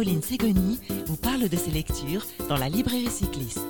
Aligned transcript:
Caroline 0.00 0.22
Ségoni 0.22 0.78
vous 1.04 1.16
parle 1.16 1.46
de 1.50 1.56
ses 1.58 1.70
lectures 1.70 2.24
dans 2.48 2.56
la 2.56 2.70
librairie 2.70 3.10
cycliste. 3.10 3.60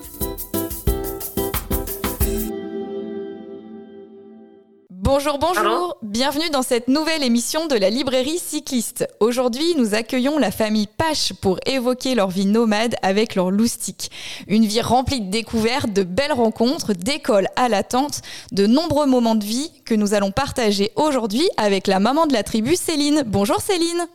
Bonjour, 4.89 5.39
bonjour, 5.39 5.97
bienvenue 6.01 6.49
dans 6.49 6.61
cette 6.61 6.87
nouvelle 6.87 7.21
émission 7.23 7.67
de 7.67 7.75
la 7.75 7.89
librairie 7.89 8.39
cycliste. 8.39 9.09
Aujourd'hui, 9.19 9.75
nous 9.75 9.93
accueillons 9.93 10.37
la 10.37 10.51
famille 10.51 10.87
Pache 10.87 11.33
pour 11.33 11.59
évoquer 11.65 12.15
leur 12.15 12.29
vie 12.29 12.45
nomade 12.45 12.95
avec 13.01 13.35
leur 13.35 13.51
loustique. 13.51 14.09
Une 14.47 14.65
vie 14.65 14.79
remplie 14.79 15.19
de 15.19 15.29
découvertes, 15.29 15.91
de 15.91 16.03
belles 16.03 16.31
rencontres, 16.31 16.93
d'écoles 16.93 17.49
à 17.57 17.67
l'attente, 17.67 18.21
de 18.53 18.67
nombreux 18.67 19.05
moments 19.05 19.35
de 19.35 19.43
vie 19.43 19.69
que 19.83 19.95
nous 19.95 20.13
allons 20.13 20.31
partager 20.31 20.93
aujourd'hui 20.95 21.49
avec 21.57 21.87
la 21.87 21.99
maman 21.99 22.25
de 22.25 22.31
la 22.31 22.43
tribu, 22.43 22.77
Céline. 22.77 23.23
Bonjour 23.27 23.59
Céline. 23.59 24.07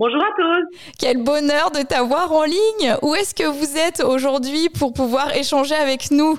Bonjour 0.00 0.22
à 0.24 0.32
tous. 0.36 0.64
Quel 0.98 1.22
bonheur 1.22 1.70
de 1.70 1.86
t'avoir 1.86 2.32
en 2.32 2.44
ligne. 2.44 2.96
Où 3.02 3.14
est-ce 3.14 3.34
que 3.34 3.46
vous 3.46 3.76
êtes 3.76 4.00
aujourd'hui 4.00 4.70
pour 4.70 4.94
pouvoir 4.94 5.36
échanger 5.36 5.74
avec 5.74 6.10
nous? 6.10 6.36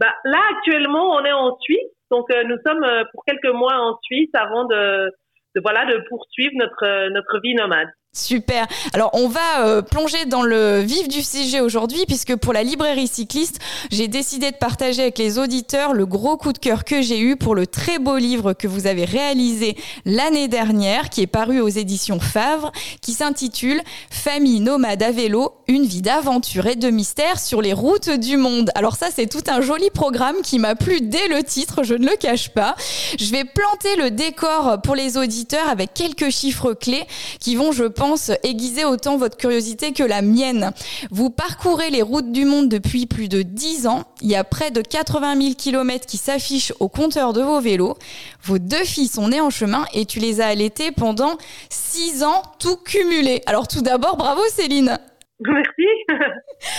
Bah, 0.00 0.14
Là, 0.24 0.40
actuellement, 0.56 1.10
on 1.16 1.24
est 1.24 1.32
en 1.32 1.58
Suisse 1.60 1.92
donc 2.10 2.26
euh, 2.32 2.42
nous 2.44 2.56
sommes 2.66 2.82
euh, 2.84 3.04
pour 3.12 3.24
quelques 3.24 3.54
mois 3.54 3.76
en 3.76 3.98
Suisse 4.02 4.30
avant 4.34 4.64
de, 4.64 5.10
de 5.54 5.60
voilà 5.62 5.86
de 5.86 6.02
poursuivre 6.08 6.52
notre 6.56 6.84
euh, 6.84 7.10
notre 7.10 7.40
vie 7.40 7.54
nomade. 7.54 7.88
Super. 8.12 8.66
Alors 8.92 9.10
on 9.12 9.28
va 9.28 9.60
euh, 9.60 9.82
plonger 9.82 10.24
dans 10.24 10.42
le 10.42 10.80
vif 10.80 11.06
du 11.06 11.22
sujet 11.22 11.60
aujourd'hui 11.60 12.06
puisque 12.06 12.34
pour 12.34 12.52
la 12.52 12.64
librairie 12.64 13.06
cycliste, 13.06 13.60
j'ai 13.92 14.08
décidé 14.08 14.50
de 14.50 14.56
partager 14.56 15.02
avec 15.02 15.16
les 15.16 15.38
auditeurs 15.38 15.92
le 15.92 16.06
gros 16.06 16.36
coup 16.36 16.52
de 16.52 16.58
cœur 16.58 16.84
que 16.84 17.02
j'ai 17.02 17.20
eu 17.20 17.36
pour 17.36 17.54
le 17.54 17.68
très 17.68 18.00
beau 18.00 18.16
livre 18.16 18.52
que 18.52 18.66
vous 18.66 18.88
avez 18.88 19.04
réalisé 19.04 19.76
l'année 20.04 20.48
dernière 20.48 21.08
qui 21.08 21.22
est 21.22 21.28
paru 21.28 21.60
aux 21.60 21.68
éditions 21.68 22.18
Favre 22.18 22.72
qui 23.00 23.12
s'intitule 23.12 23.80
Famille 24.10 24.58
nomade 24.58 25.04
à 25.04 25.12
vélo, 25.12 25.52
une 25.68 25.84
vie 25.86 26.02
d'aventure 26.02 26.66
et 26.66 26.74
de 26.74 26.90
mystère 26.90 27.38
sur 27.38 27.62
les 27.62 27.72
routes 27.72 28.10
du 28.10 28.36
monde. 28.36 28.72
Alors 28.74 28.96
ça 28.96 29.06
c'est 29.14 29.28
tout 29.28 29.44
un 29.46 29.60
joli 29.60 29.88
programme 29.90 30.42
qui 30.42 30.58
m'a 30.58 30.74
plu 30.74 31.00
dès 31.00 31.28
le 31.28 31.44
titre, 31.44 31.84
je 31.84 31.94
ne 31.94 32.10
le 32.10 32.16
cache 32.16 32.48
pas. 32.48 32.74
Je 33.20 33.30
vais 33.30 33.44
planter 33.44 33.94
le 33.94 34.10
décor 34.10 34.82
pour 34.82 34.96
les 34.96 35.16
auditeurs 35.16 35.68
avec 35.68 35.94
quelques 35.94 36.30
chiffres 36.30 36.72
clés 36.72 37.06
qui 37.38 37.54
vont 37.54 37.70
je 37.70 37.84
pense, 38.00 38.30
aiguiser 38.44 38.86
autant 38.86 39.18
votre 39.18 39.36
curiosité 39.36 39.92
que 39.92 40.02
la 40.02 40.22
mienne. 40.22 40.72
Vous 41.10 41.28
parcourez 41.28 41.90
les 41.90 42.00
routes 42.00 42.32
du 42.32 42.46
monde 42.46 42.70
depuis 42.70 43.04
plus 43.04 43.28
de 43.28 43.42
10 43.42 43.86
ans. 43.86 44.04
Il 44.22 44.28
y 44.30 44.36
a 44.36 44.42
près 44.42 44.70
de 44.70 44.80
80 44.80 45.38
000 45.38 45.54
kilomètres 45.54 46.06
qui 46.06 46.16
s'affichent 46.16 46.72
au 46.80 46.88
compteur 46.88 47.34
de 47.34 47.42
vos 47.42 47.60
vélos. 47.60 47.98
Vos 48.42 48.58
deux 48.58 48.84
filles 48.84 49.08
sont 49.08 49.28
nées 49.28 49.42
en 49.42 49.50
chemin 49.50 49.84
et 49.92 50.06
tu 50.06 50.18
les 50.18 50.40
as 50.40 50.46
allaitées 50.46 50.92
pendant 50.92 51.36
6 51.68 52.22
ans, 52.22 52.40
tout 52.58 52.78
cumulé. 52.78 53.42
Alors 53.44 53.68
tout 53.68 53.82
d'abord, 53.82 54.16
bravo 54.16 54.40
Céline 54.56 54.98
Merci. 55.40 55.88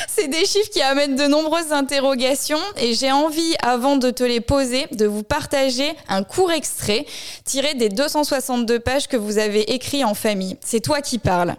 C'est 0.07 0.27
des 0.27 0.45
chiffres 0.45 0.69
qui 0.69 0.81
amènent 0.81 1.15
de 1.15 1.25
nombreuses 1.25 1.71
interrogations 1.71 2.59
et 2.79 2.93
j'ai 2.93 3.11
envie, 3.11 3.55
avant 3.61 3.97
de 3.97 4.11
te 4.11 4.23
les 4.23 4.41
poser, 4.41 4.85
de 4.91 5.05
vous 5.05 5.23
partager 5.23 5.91
un 6.07 6.23
court 6.23 6.51
extrait 6.51 7.05
tiré 7.43 7.73
des 7.73 7.89
262 7.89 8.79
pages 8.79 9.07
que 9.07 9.17
vous 9.17 9.39
avez 9.39 9.73
écrit 9.73 10.03
en 10.03 10.13
famille. 10.13 10.57
C'est 10.61 10.79
toi 10.79 11.01
qui 11.01 11.17
parles. 11.17 11.55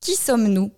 Qui 0.00 0.14
sommes-nous? 0.14 0.70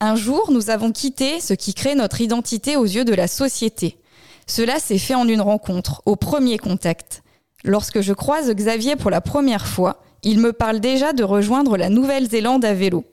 Un 0.00 0.16
jour, 0.16 0.50
nous 0.50 0.70
avons 0.70 0.90
quitté 0.90 1.38
ce 1.40 1.52
qui 1.54 1.74
crée 1.74 1.94
notre 1.94 2.22
identité 2.22 2.76
aux 2.76 2.84
yeux 2.84 3.04
de 3.04 3.14
la 3.14 3.28
société. 3.28 3.98
Cela 4.46 4.78
s'est 4.78 4.98
fait 4.98 5.14
en 5.14 5.28
une 5.28 5.42
rencontre, 5.42 6.02
au 6.06 6.16
premier 6.16 6.58
contact. 6.58 7.22
Lorsque 7.62 8.00
je 8.00 8.12
croise 8.12 8.50
Xavier 8.50 8.96
pour 8.96 9.10
la 9.10 9.20
première 9.20 9.66
fois, 9.66 10.02
il 10.22 10.40
me 10.40 10.52
parle 10.52 10.80
déjà 10.80 11.12
de 11.12 11.22
rejoindre 11.22 11.76
la 11.76 11.88
Nouvelle-Zélande 11.88 12.64
à 12.64 12.74
vélo. 12.74 13.04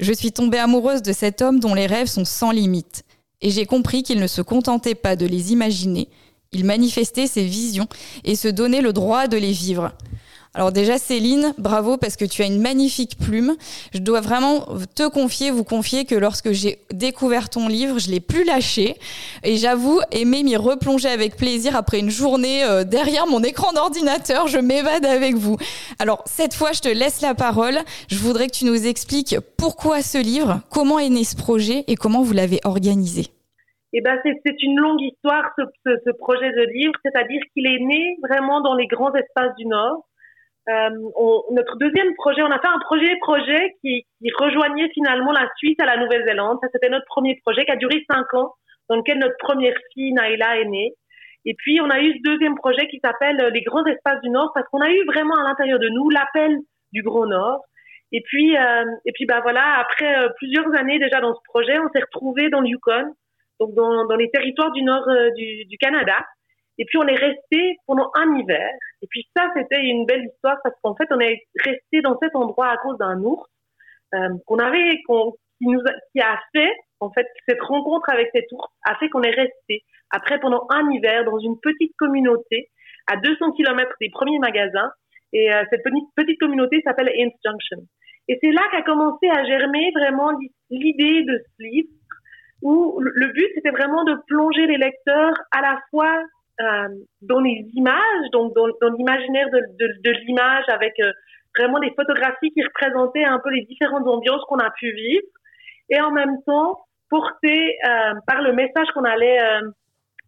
Je 0.00 0.12
suis 0.12 0.32
tombée 0.32 0.58
amoureuse 0.58 1.02
de 1.02 1.12
cet 1.12 1.42
homme 1.42 1.60
dont 1.60 1.74
les 1.74 1.86
rêves 1.86 2.08
sont 2.08 2.24
sans 2.24 2.50
limite. 2.50 3.04
Et 3.40 3.50
j'ai 3.50 3.66
compris 3.66 4.02
qu'il 4.02 4.20
ne 4.20 4.26
se 4.26 4.42
contentait 4.42 4.94
pas 4.94 5.16
de 5.16 5.26
les 5.26 5.52
imaginer, 5.52 6.08
il 6.52 6.64
manifestait 6.64 7.26
ses 7.26 7.44
visions 7.44 7.88
et 8.24 8.36
se 8.36 8.48
donnait 8.48 8.82
le 8.82 8.92
droit 8.92 9.26
de 9.26 9.36
les 9.36 9.52
vivre. 9.52 9.92
Alors 10.54 10.70
déjà 10.70 10.98
Céline, 10.98 11.54
bravo 11.56 11.96
parce 11.96 12.16
que 12.16 12.26
tu 12.26 12.42
as 12.42 12.46
une 12.46 12.60
magnifique 12.60 13.16
plume. 13.16 13.54
Je 13.94 14.00
dois 14.00 14.20
vraiment 14.20 14.66
te 14.94 15.08
confier, 15.08 15.50
vous 15.50 15.64
confier 15.64 16.04
que 16.04 16.14
lorsque 16.14 16.52
j'ai 16.52 16.78
découvert 16.92 17.48
ton 17.48 17.68
livre, 17.68 17.98
je 17.98 18.10
l'ai 18.10 18.20
plus 18.20 18.44
lâché 18.44 18.96
et 19.44 19.56
j'avoue 19.56 20.00
aimer 20.10 20.42
m'y 20.42 20.56
replonger 20.56 21.08
avec 21.08 21.36
plaisir 21.36 21.74
après 21.74 22.00
une 22.00 22.10
journée 22.10 22.64
euh, 22.64 22.84
derrière 22.84 23.26
mon 23.26 23.42
écran 23.42 23.72
d'ordinateur, 23.72 24.46
je 24.46 24.58
m'évade 24.58 25.06
avec 25.06 25.36
vous. 25.36 25.56
Alors 25.98 26.22
cette 26.26 26.52
fois, 26.52 26.72
je 26.72 26.80
te 26.80 26.88
laisse 26.88 27.22
la 27.22 27.34
parole. 27.34 27.78
Je 28.10 28.18
voudrais 28.18 28.48
que 28.48 28.56
tu 28.56 28.66
nous 28.66 28.86
expliques 28.86 29.36
pourquoi 29.56 30.02
ce 30.02 30.18
livre, 30.18 30.60
comment 30.70 30.98
est 30.98 31.08
né 31.08 31.24
ce 31.24 31.34
projet 31.34 31.84
et 31.86 31.96
comment 31.96 32.20
vous 32.20 32.34
l'avez 32.34 32.60
organisé. 32.64 33.28
Eh 33.94 34.02
ben, 34.02 34.18
c'est 34.24 34.62
une 34.62 34.76
longue 34.76 35.00
histoire, 35.00 35.44
ce, 35.56 35.62
ce 36.04 36.10
projet 36.10 36.50
de 36.50 36.72
livre, 36.74 36.92
c'est-à-dire 37.02 37.40
qu'il 37.52 37.66
est 37.66 37.84
né 37.84 38.16
vraiment 38.22 38.60
dans 38.60 38.74
les 38.74 38.86
grands 38.86 39.14
espaces 39.14 39.54
du 39.56 39.66
Nord. 39.66 40.04
Euh, 40.68 40.90
on, 41.16 41.42
notre 41.50 41.76
deuxième 41.76 42.14
projet, 42.14 42.42
on 42.42 42.50
a 42.50 42.58
fait 42.60 42.68
un 42.68 42.78
projet 42.78 43.16
projet 43.20 43.74
qui, 43.80 44.06
qui 44.20 44.30
rejoignait 44.38 44.88
finalement 44.90 45.32
la 45.32 45.48
Suisse 45.56 45.76
à 45.80 45.86
la 45.86 45.96
Nouvelle-Zélande. 45.96 46.58
Ça, 46.62 46.68
c'était 46.72 46.88
notre 46.88 47.06
premier 47.06 47.40
projet 47.44 47.64
qui 47.64 47.72
a 47.72 47.76
duré 47.76 48.04
cinq 48.08 48.32
ans, 48.34 48.54
dans 48.88 48.96
lequel 48.96 49.18
notre 49.18 49.36
première 49.38 49.74
fille, 49.92 50.12
Naïla, 50.12 50.60
est 50.60 50.66
née. 50.66 50.94
Et 51.44 51.54
puis, 51.58 51.80
on 51.80 51.90
a 51.90 52.00
eu 52.00 52.12
ce 52.12 52.22
deuxième 52.22 52.54
projet 52.54 52.86
qui 52.86 53.00
s'appelle 53.02 53.40
euh, 53.40 53.50
Les 53.50 53.62
Grands 53.62 53.84
Espaces 53.86 54.20
du 54.22 54.30
Nord, 54.30 54.52
parce 54.54 54.68
qu'on 54.68 54.80
a 54.80 54.90
eu 54.90 55.04
vraiment 55.06 55.34
à 55.34 55.42
l'intérieur 55.42 55.80
de 55.80 55.88
nous 55.88 56.08
l'appel 56.10 56.58
du 56.92 57.02
Gros 57.02 57.26
Nord. 57.26 57.64
Et 58.12 58.22
puis, 58.24 58.56
euh, 58.56 58.84
et 59.04 59.12
puis, 59.12 59.26
bah 59.26 59.40
voilà, 59.42 59.80
après 59.80 60.16
euh, 60.16 60.28
plusieurs 60.36 60.72
années 60.76 61.00
déjà 61.00 61.20
dans 61.20 61.34
ce 61.34 61.40
projet, 61.48 61.78
on 61.80 61.88
s'est 61.90 62.04
retrouvé 62.04 62.50
dans 62.50 62.60
le 62.60 62.68
Yukon, 62.68 63.14
donc 63.58 63.74
dans, 63.74 64.04
dans 64.06 64.16
les 64.16 64.30
territoires 64.30 64.70
du 64.70 64.82
nord 64.82 65.08
du, 65.36 65.64
du 65.64 65.78
Canada. 65.78 66.24
Et 66.78 66.84
puis 66.84 66.98
on 66.98 67.06
est 67.06 67.16
resté 67.16 67.76
pendant 67.86 68.10
un 68.14 68.36
hiver. 68.36 68.70
Et 69.02 69.06
puis 69.10 69.26
ça, 69.36 69.46
c'était 69.56 69.80
une 69.82 70.06
belle 70.06 70.24
histoire 70.24 70.56
parce 70.62 70.74
qu'en 70.82 70.94
fait, 70.94 71.06
on 71.10 71.20
est 71.20 71.42
resté 71.64 72.00
dans 72.02 72.18
cet 72.22 72.34
endroit 72.34 72.68
à 72.68 72.76
cause 72.78 72.98
d'un 72.98 73.20
ours 73.22 73.46
euh, 74.14 74.28
qu'on 74.46 74.58
avait, 74.58 74.90
qui 74.90 75.66
nous 75.66 75.80
a, 75.80 75.92
qui 76.12 76.20
a 76.20 76.38
fait, 76.54 76.72
en 77.00 77.10
fait, 77.10 77.26
cette 77.48 77.60
rencontre 77.62 78.08
avec 78.10 78.30
cet 78.34 78.44
ours 78.52 78.68
a 78.86 78.96
fait 78.96 79.08
qu'on 79.08 79.22
est 79.22 79.34
resté 79.34 79.84
après 80.10 80.38
pendant 80.40 80.66
un 80.70 80.90
hiver 80.90 81.24
dans 81.24 81.38
une 81.38 81.58
petite 81.60 81.94
communauté 81.98 82.68
à 83.06 83.16
200 83.16 83.52
km 83.52 83.92
des 84.00 84.10
premiers 84.10 84.38
magasins. 84.38 84.90
Et 85.32 85.52
euh, 85.52 85.64
cette 85.70 85.82
petite, 85.82 86.38
communauté 86.38 86.82
s'appelle 86.84 87.10
Inns 87.18 87.30
Junction. 87.44 87.86
Et 88.28 88.38
c'est 88.42 88.52
là 88.52 88.62
qu'a 88.70 88.82
commencé 88.82 89.28
à 89.28 89.44
germer 89.44 89.90
vraiment 89.94 90.30
l'idée 90.70 91.24
de 91.24 91.38
ce 91.38 91.62
livre 91.62 91.88
où 92.62 93.00
le 93.00 93.26
but 93.32 93.48
c'était 93.54 93.70
vraiment 93.70 94.04
de 94.04 94.14
plonger 94.28 94.66
les 94.66 94.76
lecteurs 94.76 95.34
à 95.50 95.60
la 95.60 95.80
fois 95.90 96.22
euh, 96.62 96.88
dans 97.22 97.40
les 97.40 97.66
images, 97.74 98.30
donc 98.32 98.54
dans, 98.54 98.66
l'imaginaire 98.96 99.48
de, 99.50 100.10
l'image 100.26 100.64
avec 100.68 100.92
euh, 101.00 101.10
vraiment 101.58 101.80
des 101.80 101.92
photographies 101.94 102.50
qui 102.52 102.62
représentaient 102.62 103.24
un 103.24 103.38
peu 103.40 103.50
les 103.50 103.64
différentes 103.64 104.06
ambiances 104.06 104.42
qu'on 104.48 104.58
a 104.58 104.70
pu 104.70 104.92
vivre 104.92 105.26
et 105.90 106.00
en 106.00 106.10
même 106.12 106.36
temps 106.46 106.84
porté 107.10 107.76
euh, 107.86 108.14
par 108.26 108.42
le 108.42 108.52
message 108.52 108.86
qu'on 108.94 109.04
allait, 109.04 109.38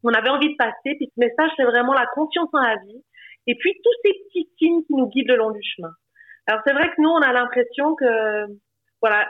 on 0.03 0.11
avait 0.11 0.29
envie 0.29 0.51
de 0.51 0.57
passer. 0.57 0.97
Puis 0.97 1.11
ce 1.15 1.21
message, 1.21 1.51
c'est 1.57 1.65
vraiment 1.65 1.95
la 1.95 2.07
confiance 2.15 2.49
en 2.53 2.61
la 2.61 2.77
vie 2.77 3.03
et 3.47 3.55
puis 3.55 3.73
tous 3.83 3.93
ces 4.05 4.13
petits 4.13 4.49
signes 4.59 4.83
qui 4.85 4.95
nous 4.95 5.09
guident 5.09 5.29
le 5.29 5.37
long 5.37 5.51
du 5.51 5.63
chemin. 5.63 5.91
Alors 6.47 6.61
c'est 6.67 6.75
vrai 6.75 6.89
que 6.89 7.01
nous, 7.01 7.09
on 7.09 7.23
a 7.23 7.33
l'impression 7.33 7.95
que 7.95 8.47
voilà, 9.01 9.29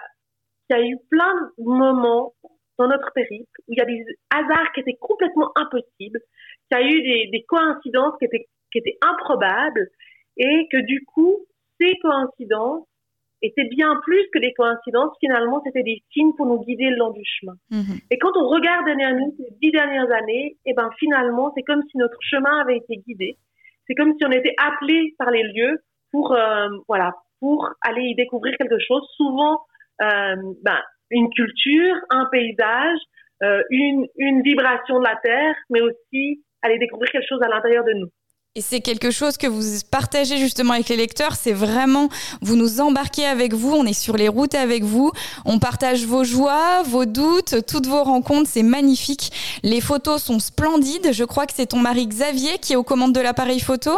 qu'il 0.68 0.78
y 0.78 0.80
a 0.80 0.84
eu 0.84 0.96
plein 1.10 1.34
de 1.58 1.64
moments 1.64 2.32
dans 2.78 2.88
notre 2.88 3.12
périple 3.12 3.60
où 3.68 3.72
il 3.72 3.78
y 3.78 3.82
a 3.82 3.84
des 3.84 4.04
hasards 4.30 4.72
qui 4.72 4.80
étaient 4.80 4.98
complètement 5.00 5.50
impossibles, 5.56 6.20
qu'il 6.70 6.78
y 6.78 6.82
a 6.82 6.86
eu 6.86 7.02
des, 7.02 7.30
des 7.30 7.44
coïncidences 7.44 8.14
qui 8.18 8.26
étaient, 8.26 8.46
qui 8.72 8.78
étaient 8.78 8.98
improbables 9.02 9.88
et 10.36 10.66
que 10.70 10.78
du 10.78 11.04
coup, 11.04 11.46
ces 11.80 11.96
coïncidences 12.02 12.86
étaient 13.42 13.68
bien 13.68 14.00
plus 14.02 14.22
que 14.32 14.38
des 14.38 14.52
coïncidences. 14.54 15.12
Finalement, 15.20 15.62
c'était 15.64 15.82
des 15.82 16.02
signes 16.12 16.32
pour 16.36 16.46
nous 16.46 16.64
guider 16.64 16.88
le 16.90 16.96
long 16.96 17.10
du 17.10 17.22
chemin. 17.24 17.54
Mhm. 17.70 17.98
Et 18.10 18.18
quand 18.18 18.32
on 18.36 18.48
regarde 18.48 18.86
derrière 18.86 19.14
nous 19.14 19.34
ces 19.36 19.54
dix 19.60 19.70
dernières 19.70 20.10
années, 20.10 20.56
et 20.64 20.70
eh 20.70 20.74
ben 20.74 20.90
finalement, 20.98 21.52
c'est 21.54 21.62
comme 21.62 21.82
si 21.90 21.98
notre 21.98 22.18
chemin 22.22 22.60
avait 22.60 22.78
été 22.78 22.96
guidé. 23.06 23.36
C'est 23.86 23.94
comme 23.94 24.14
si 24.18 24.24
on 24.24 24.30
était 24.30 24.54
appelé 24.58 25.14
par 25.18 25.30
les 25.30 25.42
lieux 25.42 25.78
pour 26.10 26.32
euh, 26.32 26.68
voilà 26.88 27.12
pour 27.40 27.68
aller 27.82 28.02
y 28.02 28.14
découvrir 28.14 28.56
quelque 28.56 28.78
chose. 28.78 29.06
Souvent, 29.16 29.60
euh, 30.00 30.36
ben 30.62 30.80
une 31.10 31.28
culture, 31.30 31.96
un 32.10 32.26
paysage, 32.32 32.98
euh, 33.42 33.62
une, 33.70 34.06
une 34.16 34.42
vibration 34.42 34.98
de 35.00 35.04
la 35.04 35.16
terre, 35.22 35.54
mais 35.68 35.80
aussi 35.80 36.42
aller 36.64 36.78
découvrir 36.78 37.10
quelque 37.12 37.28
chose 37.28 37.42
à 37.42 37.48
l'intérieur 37.48 37.84
de 37.84 37.92
nous. 37.92 38.08
Et 38.56 38.60
c'est 38.60 38.80
quelque 38.80 39.10
chose 39.10 39.36
que 39.36 39.48
vous 39.48 39.82
partagez 39.90 40.36
justement 40.36 40.74
avec 40.74 40.88
les 40.88 40.96
lecteurs, 40.96 41.32
c'est 41.32 41.52
vraiment, 41.52 42.08
vous 42.40 42.54
nous 42.54 42.80
embarquez 42.80 43.26
avec 43.26 43.52
vous, 43.52 43.74
on 43.74 43.84
est 43.84 44.00
sur 44.00 44.16
les 44.16 44.28
routes 44.28 44.54
avec 44.54 44.84
vous, 44.84 45.10
on 45.44 45.58
partage 45.58 46.06
vos 46.06 46.22
joies, 46.22 46.84
vos 46.84 47.04
doutes, 47.04 47.66
toutes 47.66 47.86
vos 47.86 48.04
rencontres, 48.04 48.48
c'est 48.48 48.62
magnifique. 48.62 49.32
Les 49.64 49.80
photos 49.80 50.22
sont 50.22 50.38
splendides, 50.38 51.12
je 51.12 51.24
crois 51.24 51.46
que 51.46 51.52
c'est 51.52 51.66
ton 51.66 51.80
mari 51.80 52.06
Xavier 52.06 52.58
qui 52.62 52.74
est 52.74 52.76
aux 52.76 52.84
commandes 52.84 53.12
de 53.12 53.20
l'appareil 53.20 53.58
photo 53.58 53.90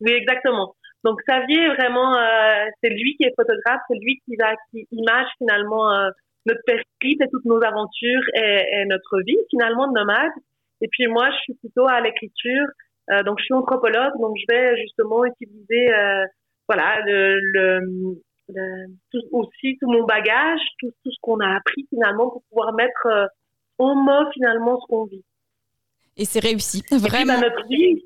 Oui, 0.00 0.12
exactement. 0.12 0.76
Donc 1.02 1.18
Xavier, 1.26 1.66
vraiment, 1.74 2.14
euh, 2.14 2.66
c'est 2.80 2.90
lui 2.90 3.16
qui 3.16 3.24
est 3.24 3.34
photographe, 3.34 3.80
c'est 3.90 3.98
lui 3.98 4.20
qui 4.24 4.36
va 4.36 4.54
qui 4.70 4.86
image 4.92 5.26
finalement 5.38 5.92
euh, 5.92 6.08
notre 6.46 6.60
périple 6.64 6.86
et 7.24 7.28
toutes 7.32 7.44
nos 7.46 7.60
aventures 7.64 8.22
et, 8.36 8.62
et, 8.74 8.84
notre 8.86 9.20
vie 9.26 9.38
finalement 9.50 9.88
de 9.88 9.94
nomade. 9.94 10.30
Et 10.82 10.88
puis 10.90 11.06
moi, 11.06 11.30
je 11.30 11.36
suis 11.44 11.54
plutôt 11.54 11.86
à 11.86 12.00
l'écriture, 12.00 12.66
euh, 13.10 13.22
donc 13.22 13.38
je 13.38 13.44
suis 13.44 13.54
anthropologue, 13.54 14.12
donc 14.20 14.36
je 14.36 14.44
vais 14.54 14.76
justement 14.82 15.24
utiliser 15.24 15.94
euh, 15.94 16.24
voilà 16.68 17.00
le, 17.06 17.38
le, 17.40 17.80
le 18.48 18.86
tout, 19.10 19.22
aussi 19.30 19.78
tout 19.80 19.88
mon 19.88 20.04
bagage, 20.04 20.60
tout, 20.80 20.90
tout 21.04 21.10
ce 21.10 21.18
qu'on 21.22 21.38
a 21.38 21.56
appris 21.56 21.86
finalement 21.88 22.30
pour 22.30 22.42
pouvoir 22.50 22.74
mettre 22.74 23.06
euh, 23.06 23.26
en 23.78 23.94
mots 23.94 24.30
finalement 24.34 24.80
ce 24.80 24.86
qu'on 24.88 25.04
vit. 25.04 25.24
Et 26.16 26.24
c'est 26.24 26.40
réussi, 26.40 26.82
vraiment. 26.90 27.34
Et 27.34 27.36
puis, 27.36 27.42
bah, 27.42 27.48
notre 27.48 27.68
vie, 27.68 28.04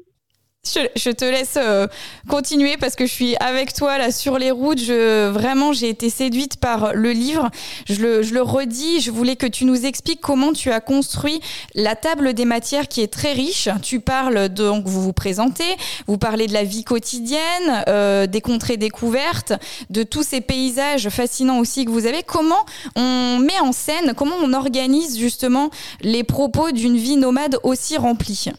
je, 0.97 1.11
te 1.11 1.25
laisse 1.25 1.55
euh, 1.57 1.87
continuer 2.29 2.77
parce 2.77 2.95
que 2.97 3.07
je 3.07 3.13
suis 3.13 3.37
avec 3.37 3.73
toi 3.73 3.99
là 3.99 4.11
sur 4.11 4.39
les 4.39 4.51
routes. 4.51 4.81
Je, 4.81 5.29
vraiment, 5.29 5.73
j'ai 5.73 5.89
été 5.89 6.11
séduite 6.11 6.57
par 6.57 6.95
le 6.95 7.13
livre. 7.13 7.51
Je 7.89 8.01
le, 8.01 8.23
je 8.23 8.35
le, 8.35 8.43
redis, 8.43 9.01
je 9.01 9.11
voulais 9.11 9.37
que 9.37 9.47
tu 9.47 9.65
nous 9.65 9.87
expliques 9.87 10.21
comment 10.21 10.53
tu 10.53 10.71
as 10.71 10.81
construit 10.81 11.41
la 11.75 11.95
table 11.95 12.35
des 12.35 12.45
matières 12.45 12.89
qui 12.89 13.01
est 13.01 13.13
très 13.13 13.33
riche. 13.33 13.69
Tu 13.83 14.01
parles 14.01 14.49
donc, 14.49 14.87
vous 14.87 15.03
vous 15.03 15.13
présentez, 15.13 15.77
vous 16.07 16.19
parlez 16.19 16.47
de 16.47 16.53
la 16.53 16.65
vie 16.65 16.85
quotidienne, 16.85 17.85
euh, 17.89 18.27
des 18.27 18.41
contrées 18.41 18.77
découvertes, 18.77 19.53
de 19.91 20.03
tous 20.03 20.23
ces 20.23 20.41
paysages 20.41 21.09
fascinants 21.09 21.59
aussi 21.59 21.85
que 21.85 21.91
vous 21.91 22.07
avez. 22.07 22.23
Comment 22.23 22.65
on 22.95 23.39
met 23.39 23.61
en 23.61 23.73
scène, 23.73 24.15
comment 24.17 24.37
on 24.43 24.53
organise 24.53 25.19
justement 25.19 25.71
les 26.01 26.25
propos 26.25 26.71
d'une 26.71 26.97
vie 26.97 27.17
nomade 27.17 27.59
aussi 27.63 27.97
remplie? 27.97 28.51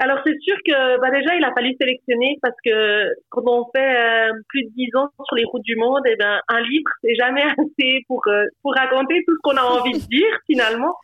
Alors 0.00 0.18
c'est 0.24 0.38
sûr 0.40 0.56
que 0.64 0.98
bah 1.00 1.10
déjà 1.10 1.36
il 1.36 1.44
a 1.44 1.52
fallu 1.52 1.76
sélectionner 1.78 2.38
parce 2.40 2.56
que 2.64 3.12
quand 3.28 3.42
on 3.46 3.66
fait 3.76 3.96
euh, 3.96 4.32
plus 4.48 4.64
de 4.64 4.70
dix 4.74 4.88
ans 4.96 5.08
sur 5.26 5.36
les 5.36 5.44
routes 5.44 5.62
du 5.62 5.76
monde, 5.76 6.00
et 6.06 6.12
eh 6.12 6.16
ben 6.16 6.40
un 6.48 6.60
livre 6.60 6.90
c'est 7.02 7.14
jamais 7.14 7.42
assez 7.58 8.02
pour 8.08 8.22
euh, 8.26 8.46
pour 8.62 8.72
raconter 8.74 9.22
tout 9.26 9.34
ce 9.34 9.40
qu'on 9.42 9.56
a 9.58 9.62
envie 9.62 9.92
de 9.92 10.06
dire 10.08 10.34
finalement. 10.46 10.94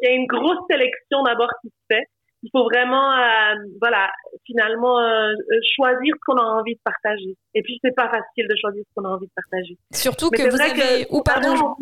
il 0.00 0.08
y 0.08 0.12
a 0.12 0.14
une 0.14 0.26
grosse 0.26 0.62
sélection 0.70 1.24
d'abord 1.24 1.50
qui 1.60 1.68
se 1.68 1.94
fait. 1.94 2.04
Il 2.44 2.50
faut 2.52 2.62
vraiment 2.62 3.12
euh, 3.14 3.54
voilà 3.80 4.12
finalement 4.46 4.96
choisir 5.74 6.14
ce 6.14 6.20
qu'on 6.24 6.38
a 6.38 6.44
envie 6.60 6.74
de 6.74 6.80
partager. 6.84 7.34
Et 7.54 7.62
puis 7.62 7.80
c'est 7.82 7.96
pas 7.96 8.08
facile 8.08 8.46
de 8.48 8.54
choisir 8.60 8.84
ce 8.86 8.94
qu'on 8.94 9.08
a 9.08 9.12
envie 9.12 9.26
de 9.26 9.32
partager. 9.34 9.76
Surtout 9.92 10.30
que 10.30 10.48
vous 10.48 10.62
avez 10.62 11.06
ou 11.10 11.20
pardon. 11.22 11.74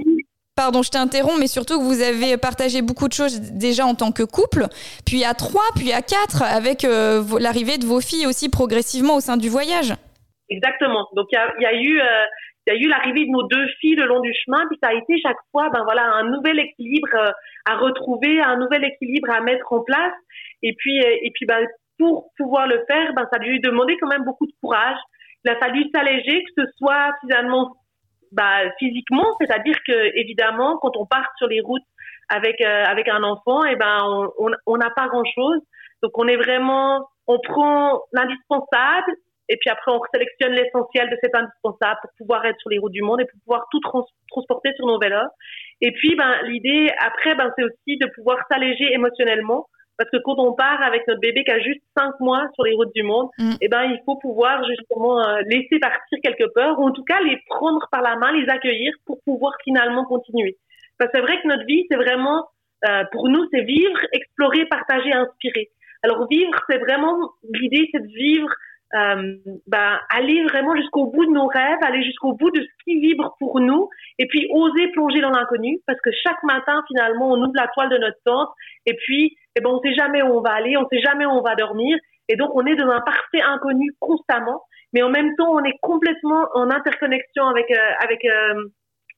Pardon, 0.56 0.82
je 0.82 0.90
t'interromps, 0.90 1.40
mais 1.40 1.48
surtout 1.48 1.80
que 1.80 1.82
vous 1.82 2.00
avez 2.00 2.38
partagé 2.38 2.80
beaucoup 2.80 3.08
de 3.08 3.12
choses 3.12 3.40
déjà 3.40 3.86
en 3.86 3.96
tant 3.96 4.12
que 4.12 4.22
couple, 4.22 4.70
puis 5.04 5.24
à 5.24 5.34
trois, 5.34 5.66
puis 5.74 5.90
à 5.90 6.00
quatre, 6.00 6.46
avec 6.46 6.84
euh, 6.84 7.24
l'arrivée 7.40 7.76
de 7.76 7.84
vos 7.84 8.00
filles 8.00 8.26
aussi 8.26 8.48
progressivement 8.48 9.16
au 9.16 9.20
sein 9.20 9.36
du 9.36 9.48
voyage. 9.48 9.94
Exactement. 10.48 11.08
Donc 11.16 11.26
il 11.32 11.38
y, 11.58 11.62
y 11.62 11.66
a, 11.66 11.74
eu 11.74 12.00
euh, 12.00 12.24
il 12.68 12.72
y 12.72 12.76
a 12.76 12.78
eu 12.78 12.88
l'arrivée 12.88 13.26
de 13.26 13.32
nos 13.32 13.42
deux 13.48 13.66
filles 13.80 13.96
le 13.96 14.06
long 14.06 14.20
du 14.20 14.32
chemin, 14.44 14.62
puis 14.70 14.78
ça 14.80 14.90
a 14.90 14.94
été 14.94 15.18
chaque 15.20 15.42
fois 15.50 15.70
ben 15.70 15.82
voilà 15.82 16.04
un 16.04 16.30
nouvel 16.30 16.60
équilibre 16.60 17.08
euh, 17.14 17.32
à 17.66 17.76
retrouver, 17.76 18.40
un 18.40 18.56
nouvel 18.56 18.84
équilibre 18.84 19.30
à 19.32 19.40
mettre 19.40 19.72
en 19.72 19.82
place. 19.82 20.14
Et 20.62 20.72
puis 20.78 20.98
et 20.98 21.32
puis 21.34 21.46
ben, 21.46 21.66
pour 21.98 22.30
pouvoir 22.38 22.68
le 22.68 22.84
faire, 22.86 23.12
ben 23.14 23.26
ça 23.32 23.40
lui 23.40 23.56
a 23.56 23.58
demandé 23.58 23.96
quand 24.00 24.08
même 24.08 24.24
beaucoup 24.24 24.46
de 24.46 24.54
courage. 24.62 24.98
Il 25.44 25.50
a 25.50 25.58
fallu 25.58 25.82
s'alléger, 25.92 26.44
que 26.44 26.62
ce 26.62 26.70
soit 26.78 27.10
finalement 27.22 27.74
bah, 28.34 28.70
physiquement, 28.78 29.26
c'est-à-dire 29.40 29.76
que 29.86 30.18
évidemment, 30.18 30.78
quand 30.78 30.96
on 30.96 31.06
part 31.06 31.26
sur 31.38 31.46
les 31.46 31.60
routes 31.60 31.82
avec 32.28 32.60
euh, 32.60 32.84
avec 32.84 33.08
un 33.08 33.22
enfant, 33.22 33.64
et 33.64 33.72
eh 33.72 33.76
ben 33.76 33.98
on 34.38 34.50
on 34.66 34.76
n'a 34.76 34.90
pas 34.90 35.08
grand-chose. 35.08 35.60
Donc 36.02 36.12
on 36.18 36.26
est 36.26 36.36
vraiment, 36.36 37.08
on 37.26 37.38
prend 37.38 38.02
l'indispensable 38.12 39.12
et 39.48 39.56
puis 39.58 39.70
après 39.70 39.92
on 39.92 40.00
sélectionne 40.12 40.52
l'essentiel 40.52 41.10
de 41.10 41.16
cet 41.22 41.34
indispensable 41.34 42.00
pour 42.02 42.10
pouvoir 42.18 42.44
être 42.46 42.58
sur 42.60 42.70
les 42.70 42.78
routes 42.78 42.92
du 42.92 43.02
monde 43.02 43.20
et 43.20 43.24
pour 43.24 43.40
pouvoir 43.44 43.66
tout 43.70 43.80
transporter 44.30 44.72
sur 44.76 44.86
nos 44.86 44.98
vélos. 44.98 45.28
Et 45.80 45.92
puis 45.92 46.16
ben 46.16 46.34
l'idée 46.44 46.90
après 46.98 47.34
ben 47.34 47.52
c'est 47.56 47.64
aussi 47.64 47.98
de 47.98 48.06
pouvoir 48.14 48.38
s'alléger 48.50 48.92
émotionnellement 48.92 49.66
parce 49.96 50.10
que 50.10 50.16
quand 50.18 50.38
on 50.38 50.52
part 50.54 50.82
avec 50.82 51.06
notre 51.06 51.20
bébé 51.20 51.44
qui 51.44 51.50
a 51.50 51.60
juste 51.60 51.82
cinq 51.96 52.18
mois 52.20 52.46
sur 52.54 52.64
les 52.64 52.74
routes 52.74 52.94
du 52.94 53.02
monde, 53.02 53.28
mm. 53.38 53.54
eh 53.60 53.68
ben, 53.68 53.84
il 53.84 54.00
faut 54.04 54.16
pouvoir 54.16 54.64
justement 54.64 55.20
euh, 55.20 55.40
laisser 55.46 55.78
partir 55.80 56.18
quelque 56.22 56.52
peur, 56.52 56.78
ou 56.78 56.84
en 56.84 56.92
tout 56.92 57.04
cas 57.04 57.20
les 57.22 57.38
prendre 57.48 57.86
par 57.90 58.02
la 58.02 58.16
main, 58.16 58.32
les 58.32 58.48
accueillir 58.48 58.92
pour 59.06 59.18
pouvoir 59.24 59.52
finalement 59.64 60.04
continuer. 60.04 60.56
Parce 60.98 61.10
que 61.10 61.18
c'est 61.18 61.22
vrai 61.22 61.40
que 61.40 61.48
notre 61.48 61.66
vie, 61.66 61.86
c'est 61.90 61.96
vraiment, 61.96 62.48
euh, 62.88 63.04
pour 63.12 63.28
nous, 63.28 63.46
c'est 63.52 63.62
vivre, 63.62 63.98
explorer, 64.12 64.66
partager, 64.66 65.12
inspirer. 65.12 65.70
Alors 66.02 66.26
vivre, 66.28 66.58
c'est 66.68 66.78
vraiment, 66.78 67.30
l'idée, 67.52 67.88
c'est 67.92 68.02
de 68.02 68.12
vivre 68.12 68.48
euh, 68.94 69.36
bah, 69.66 70.00
aller 70.10 70.44
vraiment 70.44 70.76
jusqu'au 70.76 71.06
bout 71.06 71.26
de 71.26 71.32
nos 71.32 71.46
rêves, 71.46 71.78
aller 71.82 72.04
jusqu'au 72.04 72.34
bout 72.34 72.50
de 72.50 72.60
ce 72.60 72.84
qui 72.84 73.00
vibre 73.00 73.34
pour 73.40 73.58
nous, 73.60 73.88
et 74.18 74.26
puis 74.26 74.46
oser 74.52 74.88
plonger 74.92 75.20
dans 75.20 75.30
l'inconnu, 75.30 75.80
parce 75.86 76.00
que 76.00 76.10
chaque 76.22 76.40
matin 76.44 76.80
finalement 76.86 77.32
on 77.32 77.42
ouvre 77.42 77.54
la 77.54 77.66
toile 77.68 77.88
de 77.90 77.98
notre 77.98 78.18
tente, 78.24 78.50
et 78.86 78.94
puis 78.94 79.36
eh 79.56 79.60
ben 79.60 79.70
on 79.70 79.80
sait 79.80 79.94
jamais 79.94 80.22
où 80.22 80.26
on 80.26 80.40
va 80.40 80.52
aller, 80.52 80.76
on 80.76 80.88
sait 80.88 81.00
jamais 81.00 81.26
où 81.26 81.30
on 81.30 81.42
va 81.42 81.54
dormir, 81.54 81.96
et 82.28 82.36
donc 82.36 82.50
on 82.54 82.64
est 82.66 82.76
dans 82.76 82.88
un 82.88 83.00
parfait 83.00 83.42
inconnu 83.42 83.92
constamment, 84.00 84.62
mais 84.92 85.02
en 85.02 85.10
même 85.10 85.34
temps 85.36 85.52
on 85.52 85.64
est 85.64 85.78
complètement 85.80 86.48
en 86.54 86.70
interconnexion 86.70 87.46
avec 87.46 87.70
euh, 87.70 87.90
avec 88.02 88.24
euh, 88.24 88.64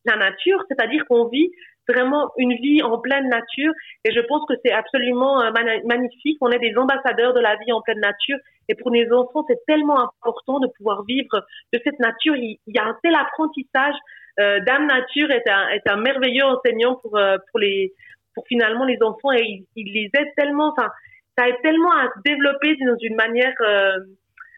la 0.04 0.16
nature, 0.16 0.62
c'est-à-dire 0.68 1.04
qu'on 1.06 1.28
vit 1.28 1.50
vraiment 1.88 2.30
une 2.36 2.54
vie 2.54 2.82
en 2.82 2.98
pleine 2.98 3.28
nature. 3.28 3.72
Et 4.04 4.12
je 4.12 4.20
pense 4.20 4.44
que 4.48 4.54
c'est 4.64 4.72
absolument 4.72 5.42
euh, 5.42 5.50
magnifique. 5.84 6.38
On 6.40 6.50
est 6.50 6.58
des 6.58 6.76
ambassadeurs 6.76 7.34
de 7.34 7.40
la 7.40 7.56
vie 7.56 7.72
en 7.72 7.80
pleine 7.80 8.00
nature. 8.00 8.38
Et 8.68 8.74
pour 8.74 8.90
les 8.90 9.10
enfants, 9.12 9.44
c'est 9.48 9.64
tellement 9.66 10.10
important 10.22 10.58
de 10.58 10.68
pouvoir 10.76 11.04
vivre 11.04 11.44
de 11.72 11.80
cette 11.84 11.98
nature. 12.00 12.36
Il, 12.36 12.58
y 12.66 12.78
a 12.78 12.84
un 12.84 12.96
tel 13.02 13.14
apprentissage. 13.14 13.94
Euh, 14.40 14.60
Dame 14.60 14.86
Nature 14.86 15.30
est 15.30 15.48
un, 15.48 15.68
est 15.68 15.88
un 15.88 15.96
merveilleux 15.96 16.44
enseignant 16.44 16.96
pour, 16.96 17.16
euh, 17.16 17.38
pour, 17.50 17.60
les, 17.60 17.94
pour 18.36 18.46
finalement 18.46 18.84
les 18.84 19.02
enfants 19.02 19.32
et 19.32 19.42
il, 19.42 19.66
il 19.74 19.92
les 19.92 20.10
aide 20.14 20.28
tellement. 20.36 20.68
Enfin, 20.68 20.88
ça 21.36 21.48
aide 21.48 21.56
tellement 21.62 21.90
à 21.90 22.06
se 22.14 22.20
développer 22.24 22.76
dans 22.76 22.96
une 23.00 23.16
manière 23.16 23.54
euh, 23.62 23.98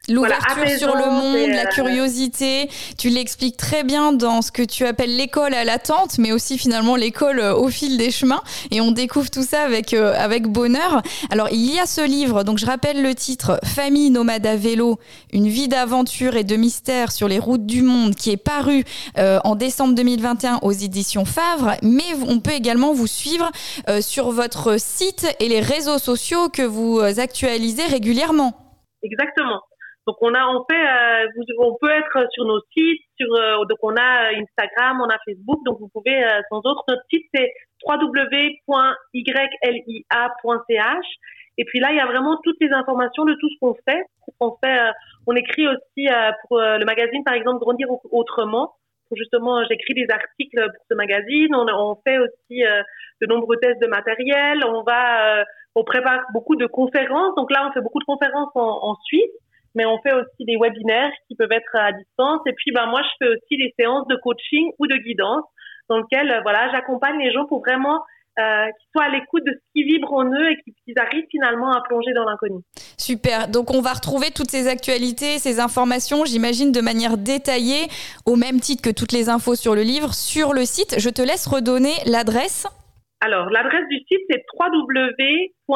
L'ouverture 0.08 0.78
sur 0.78 0.96
le 0.96 1.10
monde, 1.10 1.50
la 1.50 1.64
euh, 1.64 1.66
curiosité, 1.66 2.70
tu 2.96 3.10
l'expliques 3.10 3.58
très 3.58 3.84
bien 3.84 4.14
dans 4.14 4.40
ce 4.40 4.50
que 4.50 4.62
tu 4.62 4.86
appelles 4.86 5.14
l'école 5.14 5.52
à 5.52 5.64
l'attente, 5.64 6.16
mais 6.16 6.32
aussi 6.32 6.56
finalement 6.56 6.96
l'école 6.96 7.40
euh, 7.40 7.54
au 7.54 7.68
fil 7.68 7.98
des 7.98 8.10
chemins. 8.10 8.40
Et 8.70 8.80
on 8.80 8.90
découvre 8.90 9.30
tout 9.30 9.42
ça 9.42 9.62
avec, 9.62 9.92
euh, 9.92 10.14
avec 10.16 10.46
bonheur. 10.46 11.02
Alors, 11.30 11.48
il 11.52 11.74
y 11.74 11.78
a 11.78 11.84
ce 11.84 12.00
livre, 12.00 12.42
donc 12.42 12.56
je 12.56 12.64
rappelle 12.64 13.02
le 13.02 13.14
titre 13.14 13.60
Famille 13.64 14.08
nomade 14.08 14.46
à 14.46 14.56
vélo, 14.56 14.98
une 15.30 15.48
vie 15.48 15.68
d'aventure 15.68 16.36
et 16.36 16.44
de 16.44 16.56
mystère 16.56 17.12
sur 17.12 17.28
les 17.28 17.38
routes 17.38 17.66
du 17.66 17.82
monde, 17.82 18.14
qui 18.14 18.30
est 18.30 18.38
paru 18.38 18.84
en 19.16 19.56
décembre 19.56 19.94
2021 19.94 20.61
aux 20.62 20.73
éditions 20.73 21.25
Favre. 21.25 21.73
Mais 21.82 22.14
on 22.26 22.40
peut 22.40 22.52
également 22.52 22.92
vous 22.92 23.06
suivre 23.06 23.50
sur 24.00 24.30
votre 24.30 24.80
site 24.80 25.26
et 25.40 25.49
les 25.49 25.61
réseaux 25.61 25.99
sociaux 25.99 26.49
que 26.49 26.62
vous 26.62 27.00
actualisez 27.00 27.84
régulièrement. 27.84 28.54
Exactement. 29.02 29.61
Donc 30.08 30.16
on 30.22 30.32
a, 30.32 30.48
on 30.48 30.64
fait, 30.64 30.80
euh, 30.80 31.26
on 31.58 31.76
peut 31.78 31.90
être 31.90 32.26
sur 32.32 32.46
nos 32.46 32.60
sites, 32.74 33.02
sur, 33.20 33.28
euh, 33.34 33.62
donc 33.66 33.76
on 33.82 33.94
a 33.94 34.30
Instagram, 34.32 35.02
on 35.04 35.08
a 35.10 35.18
Facebook, 35.26 35.62
donc 35.66 35.80
vous 35.80 35.90
pouvez 35.92 36.24
euh, 36.24 36.40
sans 36.48 36.60
autre. 36.64 36.82
Notre 36.88 37.02
site 37.12 37.26
c'est 37.34 37.52
www.ylia.ch. 37.86 38.66
Et 41.58 41.64
puis 41.66 41.80
là, 41.80 41.88
il 41.90 41.96
y 41.96 42.00
a 42.00 42.06
vraiment 42.06 42.38
toutes 42.42 42.56
les 42.62 42.70
informations 42.70 43.26
de 43.26 43.34
tout 43.34 43.50
ce 43.50 43.58
qu'on 43.60 43.74
fait. 43.86 44.02
On 44.40 44.56
fait, 44.64 44.78
on 45.26 45.34
écrit 45.36 45.68
aussi 45.68 46.06
pour 46.46 46.58
le 46.58 46.84
magazine, 46.86 47.22
par 47.24 47.34
exemple, 47.34 47.58
Grandir 47.58 47.88
autrement. 48.10 48.76
Justement, 49.14 49.62
j'écris 49.68 49.94
des 49.94 50.06
articles 50.10 50.56
pour 50.56 50.84
ce 50.88 50.94
magazine. 50.94 51.54
On, 51.54 51.66
on 51.68 51.96
fait 52.06 52.18
aussi 52.18 52.62
de 53.20 53.26
nombreux 53.26 53.56
tests 53.56 53.82
de 53.82 53.88
matériel. 53.88 54.64
On 54.64 54.82
va, 54.84 55.44
on 55.74 55.82
prépare 55.82 56.20
beaucoup 56.32 56.54
de 56.54 56.66
conférences. 56.66 57.34
Donc 57.34 57.50
là, 57.50 57.66
on 57.68 57.72
fait 57.72 57.82
beaucoup 57.82 57.98
de 57.98 58.04
conférences 58.04 58.52
en, 58.54 58.90
en 58.90 58.96
Suisse 59.04 59.34
mais 59.78 59.87
on 59.87 59.99
fait 60.02 60.12
aussi 60.12 60.44
des 60.44 60.56
webinaires 60.61 61.12
qui 61.28 61.37
peuvent 61.37 61.52
être 61.52 61.70
à 61.75 61.92
distance. 61.92 62.40
Et 62.47 62.52
puis, 62.52 62.73
ben, 62.73 62.87
moi, 62.87 63.00
je 63.00 63.08
fais 63.20 63.30
aussi 63.30 63.56
des 63.56 63.73
séances 63.78 64.08
de 64.08 64.16
coaching 64.16 64.73
ou 64.80 64.88
de 64.88 64.97
guidance 64.97 65.44
dans 65.88 65.99
lesquelles, 65.99 66.32
euh, 66.32 66.40
voilà, 66.42 66.68
j'accompagne 66.73 67.16
les 67.20 67.32
gens 67.32 67.47
pour 67.47 67.61
vraiment 67.61 68.02
euh, 68.40 68.66
qu'ils 68.66 68.88
soient 68.92 69.04
à 69.04 69.08
l'écoute 69.08 69.44
de 69.47 69.52
ce 69.52 69.58
qui 69.73 69.85
vibre 69.85 70.12
en 70.12 70.25
eux 70.25 70.50
et 70.50 70.56
qu'ils 70.85 70.99
arrivent 70.99 71.28
finalement 71.30 71.70
à 71.73 71.80
plonger 71.82 72.12
dans 72.12 72.25
l'inconnu. 72.25 72.61
Super. 72.97 73.47
Donc, 73.47 73.73
on 73.73 73.80
va 73.80 73.92
retrouver 73.92 74.32
toutes 74.35 74.50
ces 74.50 74.66
actualités, 74.66 75.38
ces 75.38 75.61
informations, 75.61 76.25
j'imagine, 76.25 76.73
de 76.73 76.80
manière 76.80 77.16
détaillée, 77.16 77.87
au 78.26 78.35
même 78.35 78.58
titre 78.58 78.82
que 78.82 78.90
toutes 78.90 79.12
les 79.12 79.28
infos 79.28 79.54
sur 79.54 79.76
le 79.76 79.82
livre, 79.82 80.12
sur 80.12 80.54
le 80.54 80.64
site. 80.64 80.97
Je 80.99 81.08
te 81.08 81.23
laisse 81.23 81.47
redonner 81.47 81.94
l'adresse. 82.04 82.66
Alors, 83.20 83.49
l'adresse 83.50 83.87
du 83.88 83.99
site, 84.08 84.23
c'est 84.28 84.44
www.ylia.ch. 84.58 85.68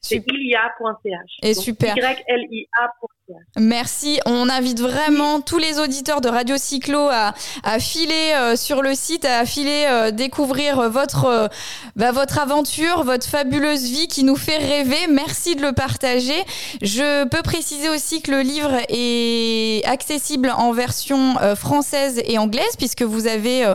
C'est 0.00 0.24
ilia.ch. 0.26 1.38
Et 1.42 1.54
super. 1.54 1.96
YLIA.ch. 1.96 3.19
Merci. 3.56 4.20
On 4.26 4.48
invite 4.48 4.80
vraiment 4.80 5.40
tous 5.40 5.58
les 5.58 5.78
auditeurs 5.78 6.20
de 6.20 6.28
Radio 6.28 6.56
Cyclo 6.56 6.98
à, 7.10 7.34
à 7.62 7.78
filer 7.78 8.32
euh, 8.34 8.56
sur 8.56 8.82
le 8.82 8.94
site, 8.94 9.24
à 9.24 9.44
filer 9.44 9.86
euh, 9.88 10.10
découvrir 10.10 10.90
votre, 10.90 11.24
euh, 11.26 11.48
bah, 11.96 12.12
votre 12.12 12.38
aventure, 12.38 13.04
votre 13.04 13.26
fabuleuse 13.26 13.84
vie 13.84 14.08
qui 14.08 14.24
nous 14.24 14.36
fait 14.36 14.56
rêver. 14.56 15.06
Merci 15.10 15.56
de 15.56 15.62
le 15.62 15.72
partager. 15.72 16.42
Je 16.82 17.24
peux 17.24 17.42
préciser 17.42 17.88
aussi 17.88 18.22
que 18.22 18.30
le 18.30 18.40
livre 18.40 18.72
est 18.88 19.84
accessible 19.86 20.52
en 20.56 20.72
version 20.72 21.36
française 21.56 22.20
et 22.24 22.38
anglaise 22.38 22.76
puisque 22.78 23.02
vous 23.02 23.26
avez 23.26 23.72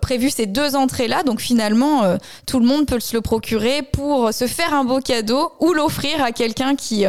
prévu 0.00 0.30
ces 0.30 0.46
deux 0.46 0.76
entrées-là. 0.76 1.22
Donc 1.22 1.40
finalement, 1.40 2.02
tout 2.46 2.58
le 2.58 2.66
monde 2.66 2.86
peut 2.86 3.00
se 3.00 3.14
le 3.14 3.20
procurer 3.20 3.82
pour 3.82 4.32
se 4.32 4.46
faire 4.46 4.74
un 4.74 4.84
beau 4.84 5.00
cadeau 5.00 5.52
ou 5.60 5.72
l'offrir 5.72 6.22
à 6.22 6.32
quelqu'un 6.32 6.74
qui, 6.74 7.04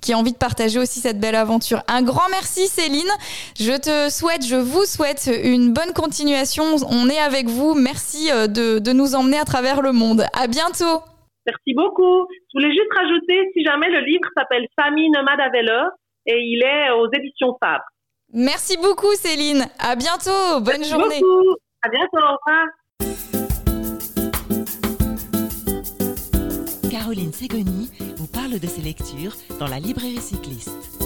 qui 0.00 0.12
a 0.12 0.18
envie 0.18 0.32
de 0.32 0.36
partager 0.36 0.78
aussi 0.78 0.87
cette 0.88 1.20
belle 1.20 1.34
aventure. 1.34 1.82
Un 1.88 2.02
grand 2.02 2.28
merci 2.30 2.66
Céline. 2.66 3.10
Je 3.58 3.76
te 3.76 4.10
souhaite, 4.10 4.44
je 4.46 4.56
vous 4.56 4.84
souhaite 4.84 5.30
une 5.44 5.72
bonne 5.72 5.92
continuation. 5.92 6.64
On 6.90 7.08
est 7.08 7.18
avec 7.18 7.46
vous. 7.48 7.74
Merci 7.74 8.30
euh, 8.30 8.46
de, 8.46 8.78
de 8.78 8.92
nous 8.92 9.14
emmener 9.14 9.38
à 9.38 9.44
travers 9.44 9.82
le 9.82 9.92
monde. 9.92 10.24
À 10.38 10.46
bientôt. 10.46 11.02
Merci 11.46 11.74
beaucoup. 11.74 12.26
Je 12.52 12.58
voulais 12.58 12.72
juste 12.72 12.92
rajouter, 12.94 13.50
si 13.54 13.64
jamais 13.64 13.88
le 13.88 14.00
livre 14.00 14.28
s'appelle 14.36 14.66
Famille 14.78 15.10
nomade 15.10 15.40
à 15.40 15.48
vélo 15.48 15.88
et 16.26 16.36
il 16.36 16.62
est 16.62 16.90
aux 16.90 17.08
éditions 17.12 17.56
Fabre. 17.62 17.84
Merci 18.34 18.76
beaucoup 18.76 19.12
Céline. 19.14 19.64
À 19.78 19.96
bientôt. 19.96 20.60
Bonne 20.60 20.80
Merci 20.80 20.90
journée. 20.90 21.20
Beaucoup. 21.20 21.56
À 21.82 21.88
bientôt. 21.88 22.18
Au 22.18 22.36
revoir. 22.36 22.66
Caroline 27.08 27.32
Ségoni 27.32 27.88
vous 28.18 28.26
parle 28.26 28.58
de 28.58 28.66
ses 28.66 28.82
lectures 28.82 29.34
dans 29.58 29.66
la 29.66 29.80
librairie 29.80 30.20
cycliste. 30.20 30.98